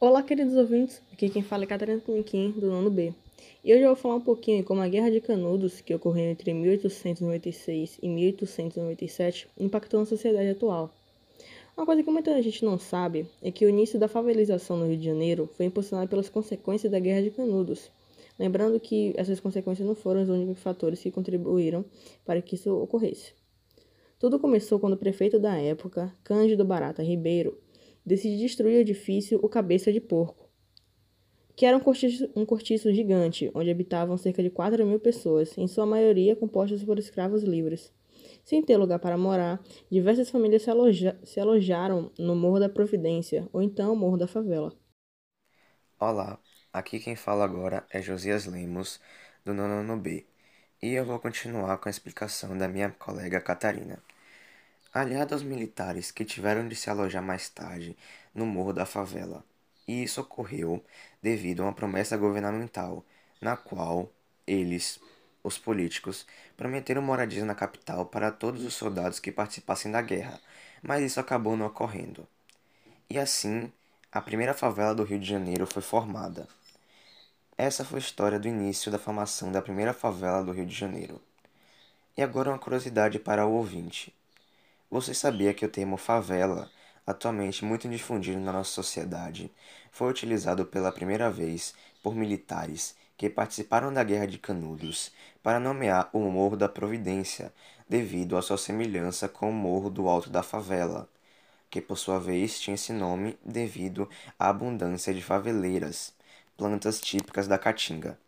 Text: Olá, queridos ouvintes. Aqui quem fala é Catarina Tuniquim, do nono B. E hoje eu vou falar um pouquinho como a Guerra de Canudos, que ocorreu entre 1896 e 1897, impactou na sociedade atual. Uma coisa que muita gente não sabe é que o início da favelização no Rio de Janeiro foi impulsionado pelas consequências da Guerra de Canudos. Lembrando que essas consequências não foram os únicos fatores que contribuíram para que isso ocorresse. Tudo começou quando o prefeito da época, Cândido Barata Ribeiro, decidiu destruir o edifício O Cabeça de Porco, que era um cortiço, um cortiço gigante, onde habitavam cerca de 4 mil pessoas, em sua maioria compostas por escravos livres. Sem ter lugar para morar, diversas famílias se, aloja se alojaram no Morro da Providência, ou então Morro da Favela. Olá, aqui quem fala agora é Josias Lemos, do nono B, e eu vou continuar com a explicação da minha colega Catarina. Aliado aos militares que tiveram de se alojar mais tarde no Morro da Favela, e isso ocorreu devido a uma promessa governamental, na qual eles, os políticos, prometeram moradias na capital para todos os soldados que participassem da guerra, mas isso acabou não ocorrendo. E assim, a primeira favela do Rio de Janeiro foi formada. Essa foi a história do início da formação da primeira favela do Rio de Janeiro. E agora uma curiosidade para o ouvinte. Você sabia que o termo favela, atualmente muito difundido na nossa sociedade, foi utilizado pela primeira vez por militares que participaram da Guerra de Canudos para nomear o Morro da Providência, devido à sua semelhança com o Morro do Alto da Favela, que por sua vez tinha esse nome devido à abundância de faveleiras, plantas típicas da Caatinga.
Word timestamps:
Olá, 0.00 0.22
queridos 0.22 0.54
ouvintes. 0.54 1.02
Aqui 1.12 1.28
quem 1.28 1.42
fala 1.42 1.64
é 1.64 1.66
Catarina 1.66 2.00
Tuniquim, 2.00 2.52
do 2.52 2.68
nono 2.68 2.88
B. 2.88 3.12
E 3.64 3.74
hoje 3.74 3.82
eu 3.82 3.88
vou 3.88 3.96
falar 3.96 4.14
um 4.14 4.20
pouquinho 4.20 4.62
como 4.62 4.80
a 4.80 4.86
Guerra 4.86 5.10
de 5.10 5.20
Canudos, 5.20 5.80
que 5.80 5.92
ocorreu 5.92 6.30
entre 6.30 6.54
1896 6.54 7.98
e 8.00 8.08
1897, 8.08 9.48
impactou 9.58 9.98
na 9.98 10.06
sociedade 10.06 10.50
atual. 10.50 10.94
Uma 11.76 11.84
coisa 11.84 12.00
que 12.04 12.10
muita 12.12 12.40
gente 12.40 12.64
não 12.64 12.78
sabe 12.78 13.26
é 13.42 13.50
que 13.50 13.66
o 13.66 13.68
início 13.68 13.98
da 13.98 14.06
favelização 14.06 14.76
no 14.76 14.86
Rio 14.86 14.96
de 14.96 15.04
Janeiro 15.04 15.50
foi 15.56 15.66
impulsionado 15.66 16.08
pelas 16.08 16.28
consequências 16.28 16.92
da 16.92 17.00
Guerra 17.00 17.22
de 17.22 17.32
Canudos. 17.32 17.90
Lembrando 18.38 18.78
que 18.78 19.12
essas 19.16 19.40
consequências 19.40 19.84
não 19.84 19.96
foram 19.96 20.22
os 20.22 20.28
únicos 20.28 20.62
fatores 20.62 21.02
que 21.02 21.10
contribuíram 21.10 21.84
para 22.24 22.40
que 22.40 22.54
isso 22.54 22.72
ocorresse. 22.72 23.32
Tudo 24.16 24.38
começou 24.38 24.78
quando 24.78 24.92
o 24.92 24.96
prefeito 24.96 25.40
da 25.40 25.56
época, 25.56 26.12
Cândido 26.22 26.64
Barata 26.64 27.02
Ribeiro, 27.02 27.58
decidiu 28.08 28.38
destruir 28.40 28.78
o 28.78 28.80
edifício 28.80 29.38
O 29.42 29.48
Cabeça 29.50 29.92
de 29.92 30.00
Porco, 30.00 30.48
que 31.56 31.66
era 31.66 31.76
um 31.76 31.80
cortiço, 31.80 32.30
um 32.36 32.46
cortiço 32.46 32.92
gigante, 32.92 33.50
onde 33.54 33.70
habitavam 33.70 34.16
cerca 34.16 34.42
de 34.42 34.50
4 34.50 34.86
mil 34.86 34.98
pessoas, 35.00 35.56
em 35.58 35.66
sua 35.68 35.84
maioria 35.86 36.36
compostas 36.36 36.84
por 36.84 36.98
escravos 36.98 37.42
livres. 37.42 37.92
Sem 38.44 38.62
ter 38.62 38.76
lugar 38.78 38.98
para 38.98 39.18
morar, 39.18 39.62
diversas 39.90 40.30
famílias 40.30 40.62
se, 40.62 40.70
aloja 40.70 41.18
se 41.24 41.40
alojaram 41.40 42.10
no 42.18 42.34
Morro 42.36 42.60
da 42.60 42.68
Providência, 42.68 43.48
ou 43.52 43.60
então 43.62 43.94
Morro 43.96 44.16
da 44.16 44.26
Favela. 44.28 44.72
Olá, 46.00 46.40
aqui 46.72 46.98
quem 46.98 47.14
fala 47.14 47.44
agora 47.44 47.86
é 47.90 48.02
Josias 48.02 48.46
Lemos, 48.46 49.00
do 49.44 49.54
nono 49.54 49.96
B, 49.96 50.26
e 50.82 50.92
eu 50.94 51.04
vou 51.04 51.20
continuar 51.20 51.78
com 51.78 51.88
a 51.88 51.90
explicação 51.90 52.58
da 52.58 52.68
minha 52.68 52.90
colega 52.90 53.40
Catarina. 53.40 54.02
Aliado 54.92 55.34
aos 55.34 55.42
militares 55.42 56.10
que 56.10 56.24
tiveram 56.24 56.66
de 56.66 56.74
se 56.74 56.88
alojar 56.88 57.22
mais 57.22 57.48
tarde 57.50 57.94
no 58.34 58.46
Morro 58.46 58.72
da 58.72 58.86
Favela, 58.86 59.44
e 59.86 60.02
isso 60.02 60.22
ocorreu 60.22 60.82
devido 61.22 61.60
a 61.60 61.66
uma 61.66 61.74
promessa 61.74 62.16
governamental, 62.16 63.04
na 63.38 63.54
qual 63.54 64.10
eles, 64.46 64.98
os 65.44 65.58
políticos, 65.58 66.26
prometeram 66.56 67.02
moradias 67.02 67.44
na 67.44 67.54
capital 67.54 68.06
para 68.06 68.32
todos 68.32 68.64
os 68.64 68.72
soldados 68.72 69.20
que 69.20 69.30
participassem 69.30 69.92
da 69.92 70.00
guerra, 70.00 70.40
mas 70.82 71.02
isso 71.02 71.20
acabou 71.20 71.54
não 71.54 71.66
ocorrendo. 71.66 72.26
E 73.10 73.18
assim, 73.18 73.70
a 74.10 74.22
primeira 74.22 74.54
favela 74.54 74.94
do 74.94 75.04
Rio 75.04 75.18
de 75.18 75.28
Janeiro 75.28 75.66
foi 75.66 75.82
formada. 75.82 76.48
Essa 77.58 77.84
foi 77.84 77.98
a 77.98 78.02
história 78.02 78.38
do 78.38 78.48
início 78.48 78.90
da 78.90 78.98
formação 78.98 79.52
da 79.52 79.60
primeira 79.60 79.92
favela 79.92 80.42
do 80.42 80.52
Rio 80.52 80.64
de 80.64 80.74
Janeiro. 80.74 81.20
E 82.16 82.22
agora 82.22 82.48
uma 82.48 82.58
curiosidade 82.58 83.18
para 83.18 83.46
o 83.46 83.52
ouvinte. 83.52 84.14
Você 84.90 85.12
sabia 85.14 85.52
que 85.54 85.64
o 85.64 85.68
termo 85.68 85.96
favela, 85.96 86.70
atualmente 87.06 87.64
muito 87.64 87.88
difundido 87.88 88.38
na 88.40 88.52
nossa 88.52 88.70
sociedade, 88.70 89.52
foi 89.90 90.10
utilizado 90.10 90.64
pela 90.66 90.92
primeira 90.92 91.30
vez 91.30 91.74
por 92.02 92.14
militares 92.14 92.96
que 93.16 93.28
participaram 93.28 93.92
da 93.92 94.02
Guerra 94.04 94.26
de 94.26 94.38
Canudos 94.38 95.12
para 95.42 95.60
nomear 95.60 96.08
o 96.12 96.20
Morro 96.20 96.56
da 96.56 96.68
Providência, 96.68 97.52
devido 97.88 98.36
à 98.36 98.42
sua 98.42 98.56
semelhança 98.58 99.28
com 99.28 99.50
o 99.50 99.52
Morro 99.52 99.90
do 99.90 100.08
Alto 100.08 100.30
da 100.30 100.42
Favela, 100.42 101.08
que 101.70 101.80
por 101.82 101.96
sua 101.98 102.18
vez 102.18 102.60
tinha 102.60 102.74
esse 102.74 102.92
nome 102.92 103.38
devido 103.44 104.08
à 104.38 104.48
abundância 104.48 105.12
de 105.14 105.22
faveleiras, 105.22 106.14
plantas 106.56 107.00
típicas 107.00 107.46
da 107.48 107.58
Caatinga. 107.58 108.18